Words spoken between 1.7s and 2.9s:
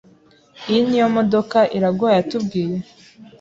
Iraguha yatubwiye?